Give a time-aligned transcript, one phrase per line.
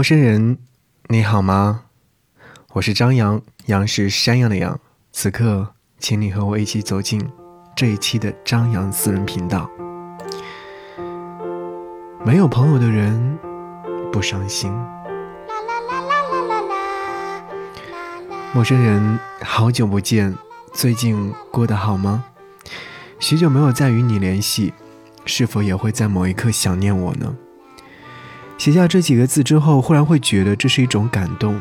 [0.00, 0.56] 陌生人，
[1.08, 1.82] 你好吗？
[2.72, 4.80] 我是张扬，杨是山羊的羊。
[5.12, 7.22] 此刻，请你和我一起走进
[7.76, 9.70] 这一期的张扬私人频道。
[12.24, 13.38] 没有朋友的人
[14.10, 14.72] 不伤心。
[18.54, 20.34] 陌生人，好久不见，
[20.72, 22.24] 最近过得好吗？
[23.18, 24.72] 许久没有再与你联系，
[25.26, 27.36] 是否也会在某一刻想念我呢？
[28.60, 31.58] 写下这几个字之后，忽然会觉得这是一种感动，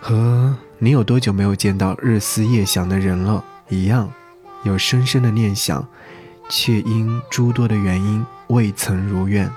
[0.00, 4.12] 和你有多久没有见到日思夜想的人了一样，
[4.64, 5.86] 有深深的念想，
[6.48, 9.48] 却因诸多的原因未曾如愿。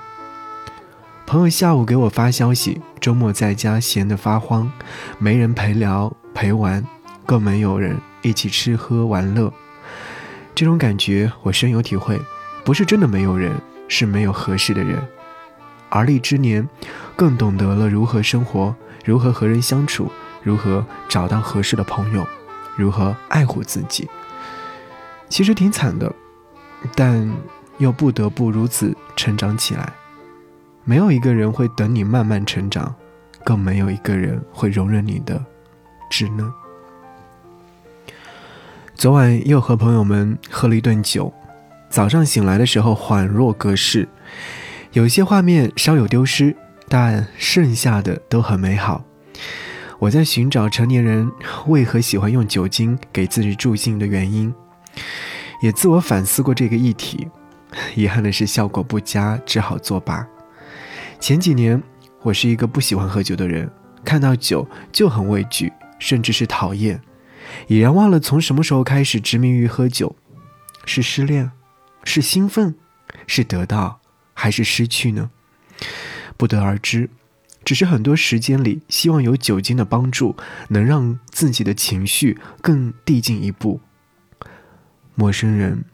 [1.26, 4.70] 朋友下午给我发消息，周末在家闲得发慌，
[5.18, 6.86] 没人陪聊陪玩，
[7.26, 9.52] 更没有人一起吃喝玩乐。
[10.54, 12.22] 这种感觉我深有体会，
[12.64, 13.52] 不是真的没有人，
[13.88, 15.04] 是没有合适的人。
[15.94, 16.68] 而立之年，
[17.14, 20.10] 更懂得了如何生活，如何和人相处，
[20.42, 22.26] 如何找到合适的朋友，
[22.76, 24.10] 如何爱护自己。
[25.28, 26.12] 其实挺惨的，
[26.96, 27.30] 但
[27.78, 29.92] 又不得不如此成长起来。
[30.82, 32.92] 没有一个人会等你慢慢成长，
[33.44, 35.40] 更没有一个人会容忍你的
[36.10, 36.52] 稚嫩。
[38.96, 41.32] 昨晚又和朋友们喝了一顿酒，
[41.88, 44.08] 早上醒来的时候恍若隔世。
[44.94, 46.56] 有些画面稍有丢失，
[46.88, 49.04] 但剩下的都很美好。
[49.98, 51.28] 我在寻找成年人
[51.66, 54.54] 为何喜欢用酒精给自己助兴的原因，
[55.60, 57.28] 也自我反思过这个议题。
[57.96, 60.24] 遗憾的是效果不佳，只好作罢。
[61.18, 61.82] 前几年，
[62.22, 63.68] 我是一个不喜欢喝酒的人，
[64.04, 67.00] 看到酒就很畏惧，甚至是讨厌。
[67.66, 70.14] 已然忘了从什么时候开始执迷于喝酒，
[70.84, 71.50] 是失恋，
[72.04, 72.76] 是兴奋，
[73.26, 74.00] 是得到。
[74.34, 75.30] 还是失去呢？
[76.36, 77.08] 不得而知。
[77.64, 80.36] 只是很多时间里，希望有酒精的帮助，
[80.68, 83.80] 能让自己的情绪更递进一步。
[85.14, 85.86] 陌生人，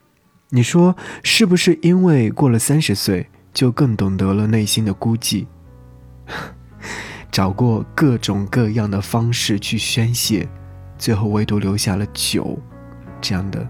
[0.49, 5.45] 你说是不是因为过了三十岁，就更懂得了内心的孤寂？
[7.31, 10.45] 找过各种各样的方式去宣泄，
[10.97, 12.59] 最后唯独留下了酒，
[13.21, 13.65] 这样的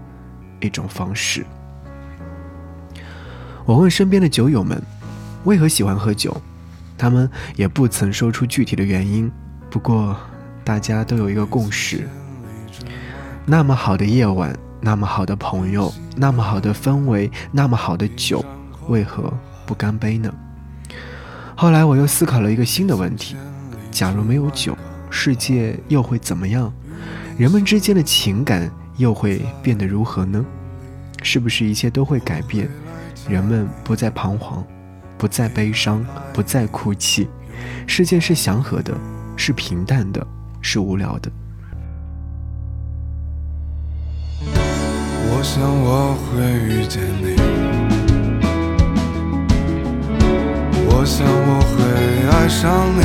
[0.60, 1.46] 一种方式。
[3.64, 4.82] 我问身边的酒友们，
[5.44, 6.36] 为何喜欢喝酒？
[6.98, 9.30] 他们也不曾说出具体的原因。
[9.70, 10.16] 不过，
[10.64, 12.08] 大家都有一个共识：
[13.46, 18.44] 那么好的夜晚，那么好的朋友，那么好的氛围，那么好的酒，
[18.88, 19.32] 为何
[19.64, 20.32] 不干杯呢？
[21.54, 23.36] 后来，我又思考了一个新的问题：
[23.90, 24.76] 假如没有酒，
[25.08, 26.72] 世界又会怎么样？
[27.38, 30.44] 人们之间的情感又会变得如何呢？
[31.22, 32.68] 是不是一切都会改变？
[33.28, 34.64] 人们不再彷徨，
[35.16, 37.28] 不再悲伤，不再哭泣，
[37.86, 38.92] 世界是祥和的，
[39.36, 40.26] 是平淡的，
[40.60, 41.30] 是无聊的。
[44.44, 47.36] 我想我会遇见你，
[50.88, 51.78] 我想我会
[52.28, 53.00] 爱上你，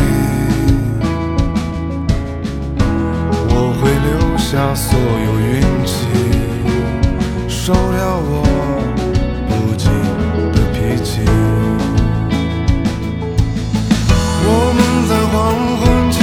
[3.50, 5.96] 我会留下所有运气，
[7.48, 8.20] 收了。
[8.20, 8.44] 我
[15.32, 16.17] 黄昏。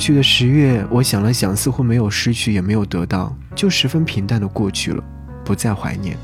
[0.00, 5.04] 去的十月，我想了想，似乎没有失去，也没有得到，就十分平淡的过去了，
[5.44, 6.16] 不再怀念。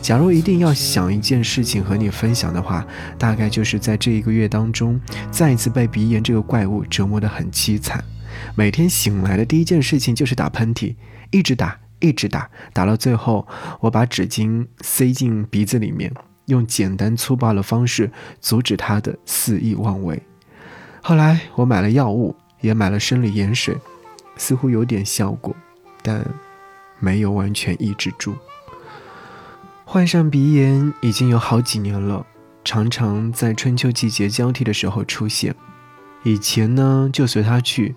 [0.00, 2.86] 假如一定要想一件事情和你分享的话，
[3.18, 4.98] 大概就是在这一个月当中，
[5.28, 8.02] 再一次被鼻炎这个怪物折磨得很凄惨。
[8.54, 10.94] 每天醒来的第一件事情就是打喷嚏，
[11.32, 13.44] 一直打，一直打，打到最后，
[13.80, 16.12] 我把纸巾塞进鼻子里面，
[16.46, 18.08] 用简单粗暴的方式
[18.40, 20.22] 阻止它的肆意妄为。
[21.02, 22.36] 后来我买了药物。
[22.60, 23.76] 也买了生理盐水，
[24.36, 25.54] 似乎有点效果，
[26.02, 26.24] 但
[26.98, 28.34] 没有完全抑制住。
[29.84, 32.24] 患上鼻炎已经有好几年了，
[32.64, 35.54] 常常在春秋季节交替的时候出现。
[36.22, 37.96] 以前呢就随他去，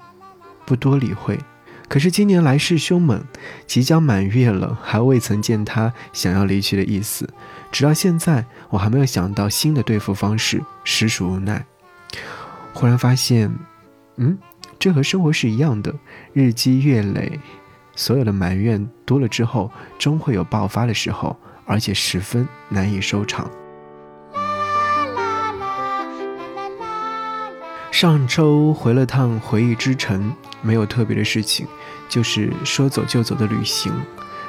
[0.65, 1.39] 不多理会。
[1.89, 3.23] 可是今年来势凶猛，
[3.67, 7.29] 即将满月了，还未曾见他想要离去的意思。
[7.71, 11.63] 直到现在，我还没有想到新的对付方式，实属无奈。
[12.73, 13.53] 忽然发现，
[14.15, 14.35] 嗯。
[14.83, 15.95] 这和生活是一样的，
[16.33, 17.39] 日积月累，
[17.95, 23.49] 所有的埋怨多了之后，终会有爆发的时候，而且十分难以收场。
[27.93, 31.65] 上周回了趟回忆之城，没有特别的事情，
[32.09, 33.89] 就是说走就走的旅行，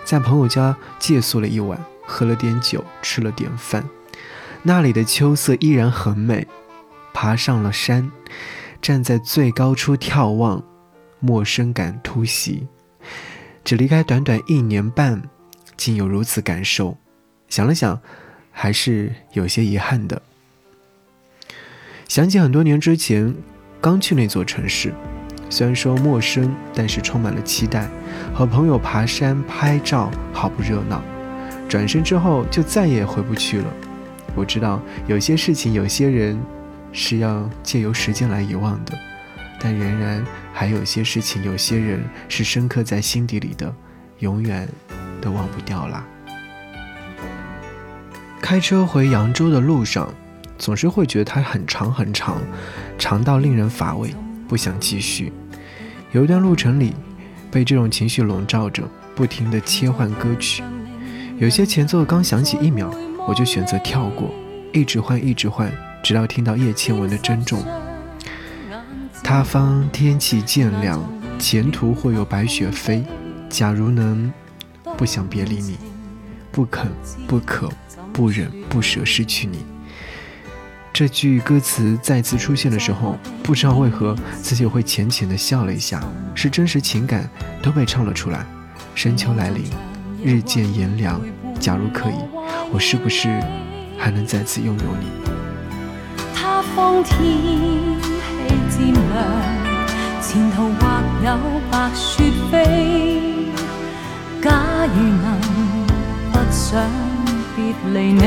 [0.03, 3.89] 在朋友家借宿了一晚，喝了点酒，吃了点饭。
[4.65, 6.49] 那里的秋色依然很美，
[7.13, 8.11] 爬上了山。
[8.85, 10.63] 站在最高处眺望，
[11.19, 12.67] 陌生感突袭。
[13.65, 15.23] 只离开短短一年半，
[15.75, 16.99] 竟有如此感受。
[17.49, 17.99] 想了想，
[18.51, 20.21] 还是有些遗憾的。
[22.07, 23.35] 想起很多年之前
[23.81, 24.93] 刚去那座城市，
[25.49, 27.89] 虽然说陌生，但是充满了期待。
[28.35, 31.03] 和朋友爬山拍照，好不热闹。
[31.71, 33.73] 转身之后，就再也回不去了。
[34.35, 36.39] 我知道有些事情，有些人。
[36.95, 38.97] 是要借由时间来遗忘的，
[39.59, 43.75] 但仍然还有些事情、有些人是深刻在心底里的，
[44.21, 44.67] 永远
[45.21, 46.07] 都忘不掉啦。
[48.41, 50.09] 开车回扬州的路上，
[50.57, 52.41] 总是会觉得它很长很长，
[52.97, 54.15] 长到令人乏味，
[54.47, 55.33] 不想继续。
[56.13, 56.95] 有一段路程里，
[57.51, 60.63] 被这种情绪笼罩着，不停地切换歌曲，
[61.39, 62.89] 有些前奏刚响起一秒，
[63.27, 64.33] 我就选择跳过，
[64.73, 65.73] 一直换，一直换。
[66.05, 67.65] 直到听到叶倩文的珍重，
[69.23, 71.03] 他方天气渐凉，
[71.39, 73.03] 前途会有白雪飞。
[73.49, 74.31] 假如能
[74.99, 75.79] 不想别离你，
[76.53, 76.93] 不肯
[77.27, 77.73] 不可
[78.13, 79.65] 不忍不舍失去你。
[80.93, 87.27] 这句歌词再次出现的时候，不知道为何自己会浅浅的笑了一下，是真实情感
[87.63, 88.45] 都被唱了出来。
[88.95, 89.65] 深秋来临，
[90.23, 91.19] 日渐炎凉，
[91.59, 92.15] 假如可以，
[92.71, 93.41] 我是不是
[93.97, 95.34] 还能再次拥有你？
[96.77, 97.13] 当天
[98.71, 99.03] 气渐凉，
[100.21, 100.81] 前途或
[101.25, 101.27] 有
[101.71, 102.03] 白雪
[102.51, 102.53] 飞。
[104.43, 104.51] 假
[104.95, 105.27] 如能
[106.33, 106.63] 不想
[107.55, 107.59] 别
[107.93, 108.23] 离你，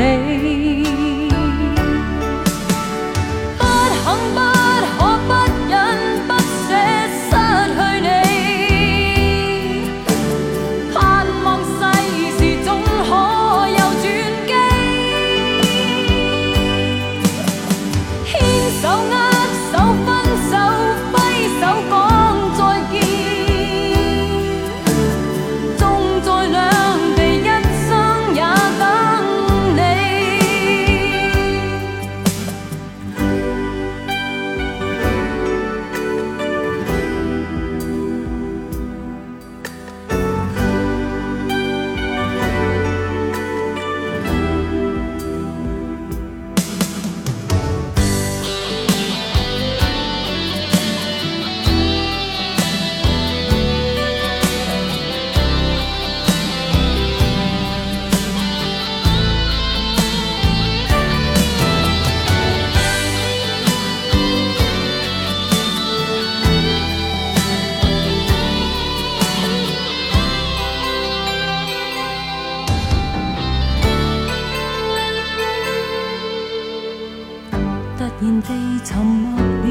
[78.42, 78.54] 地
[78.84, 79.68] 沉默了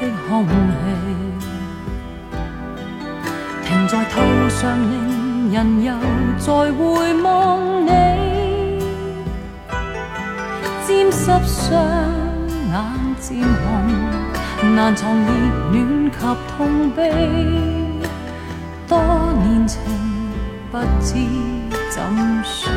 [0.00, 0.52] 的空气，
[3.64, 4.14] 停在途
[4.48, 5.92] 上，令人又
[6.38, 6.82] 再回
[7.22, 7.88] 望你，
[10.86, 11.62] 沾湿双
[12.70, 12.74] 眼
[13.20, 13.52] 渐红，
[14.74, 15.26] 难藏热
[15.72, 16.16] 恋及
[16.56, 17.00] 痛悲，
[18.88, 18.98] 多
[19.42, 19.80] 年情
[20.70, 21.14] 不知
[21.90, 21.96] 怎
[22.44, 22.74] 说起。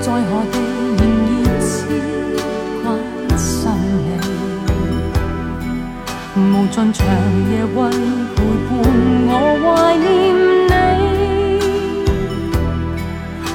[0.00, 0.56] 在何地
[6.92, 7.04] 长
[7.50, 7.76] 夜为
[8.34, 8.36] 陪
[8.68, 8.70] 伴
[9.28, 9.66] 我怀
[9.96, 10.06] 念
[10.68, 10.72] 你。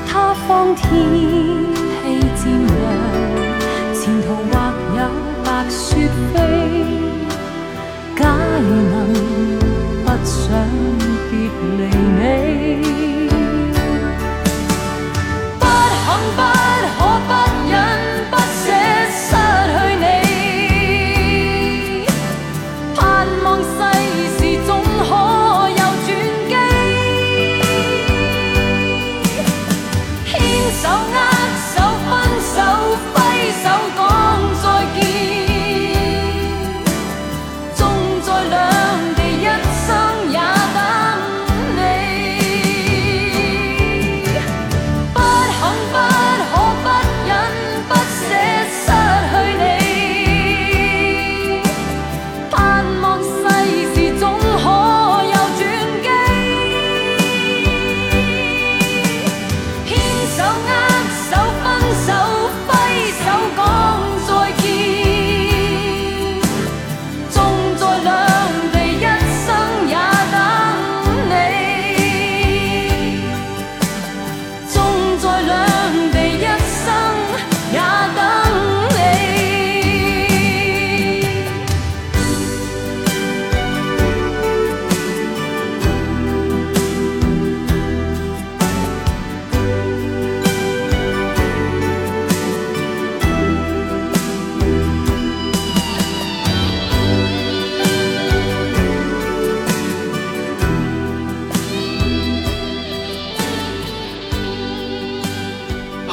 [0.07, 0.11] 他
[0.47, 0.81] 方天
[1.95, 2.81] 气渐凉，
[3.93, 4.53] 前途或
[4.95, 4.99] 有
[5.43, 5.81] 白雪
[6.33, 6.35] 飞。
[8.15, 8.21] 假
[8.61, 8.95] 如能
[10.05, 10.33] 不想
[11.29, 11.31] 别
[11.77, 11.79] 离
[12.19, 12.92] 你。
[23.23, 23.72] Mong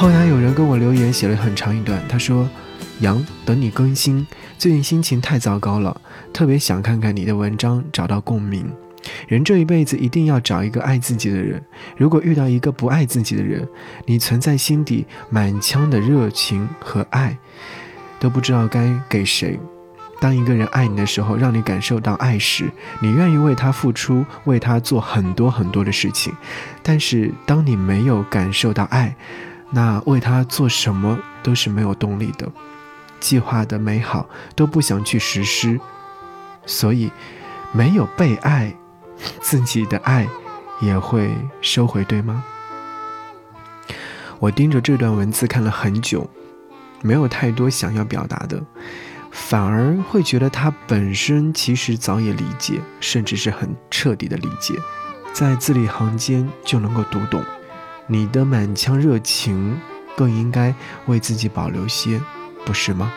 [0.01, 2.01] 后来有人跟我留言，写了很长一段。
[2.09, 2.49] 他说
[3.01, 4.25] ：“杨，等你更新，
[4.57, 5.95] 最近心情太糟糕了，
[6.33, 8.67] 特别想看看你的文章，找到共鸣。
[9.27, 11.63] 人这一辈子一定要找一个爱自己的人。
[11.95, 13.67] 如果遇到一个不爱自己的人，
[14.07, 17.37] 你存在心底满腔的热情和爱，
[18.19, 19.59] 都不知道该给谁。
[20.19, 26.33] 当一个人爱你的时候，让你感受到爱时，你愿意为他付出，为他做很多很多的事情。
[26.81, 29.15] 但是当你没有感受到爱，
[29.71, 32.47] 那为他做什么都是没有动力的，
[33.19, 35.79] 计划的美好都不想去实施，
[36.65, 37.09] 所以
[37.71, 38.75] 没有被爱，
[39.39, 40.27] 自己的爱
[40.81, 42.43] 也会收回，对吗？
[44.39, 46.29] 我盯着这段文字看了很久，
[47.01, 48.61] 没有太多想要表达的，
[49.31, 54.73] 反而会觉得他本身其实早已理解，甚至是很彻底的理解，
[55.31, 57.41] 在字里行间就能够读懂。
[58.11, 59.79] 你的满腔热情，
[60.17, 60.75] 更应该
[61.05, 62.19] 为自己保留些，
[62.65, 63.09] 不是吗？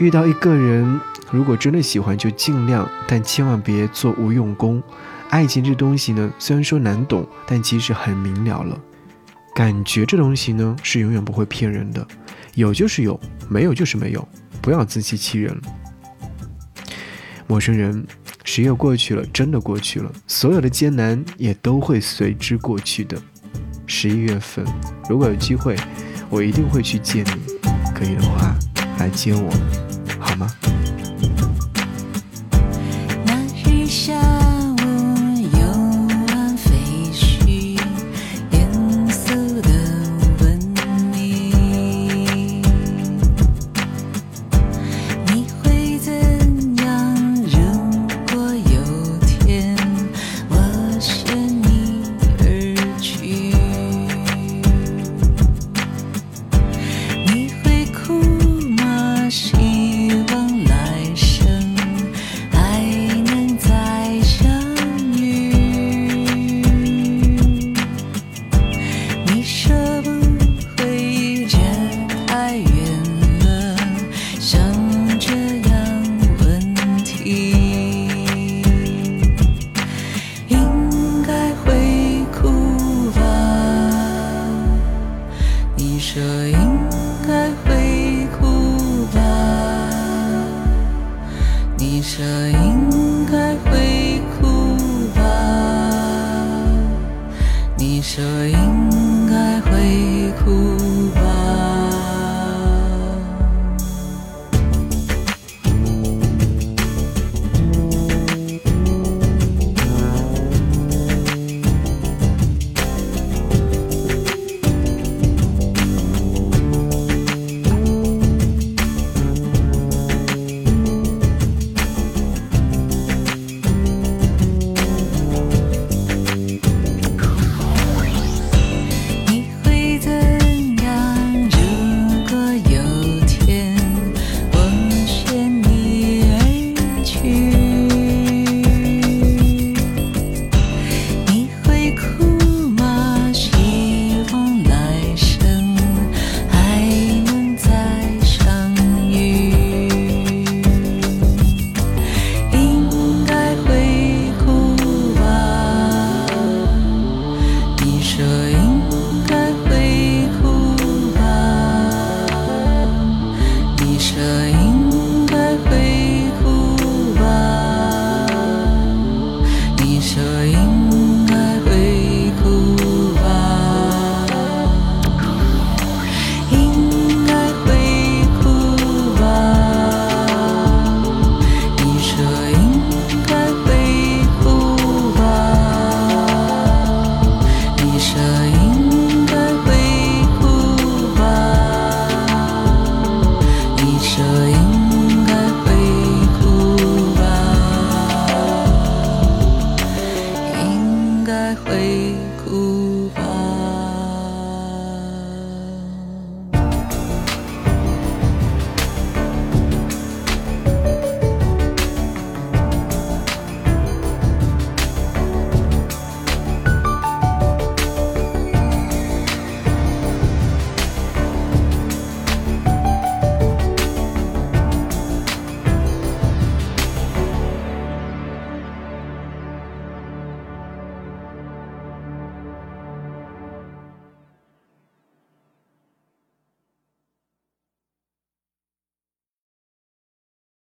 [0.00, 4.82] 遇到一个人，如果真的喜欢，就尽量，但千万别做无用功。
[5.30, 8.76] 爱情这东西呢，虽然说难懂，但其实很明了了。
[9.54, 12.04] 感觉这东西呢，是永远不会骗人的，
[12.54, 14.26] 有就是有，没有就是没有，
[14.60, 15.56] 不要自欺欺人。
[17.46, 18.04] 陌生人，
[18.42, 23.16] 十月过去了，真的过去了，所有的艰难也都会随之过去的。
[23.86, 24.64] 十一月份，
[25.08, 25.76] 如果有机会，
[26.30, 27.54] 我一定会去见你。
[27.94, 28.54] 可以的话，
[28.98, 29.50] 来接我，
[30.18, 30.50] 好吗？
[33.24, 34.73] 那日下。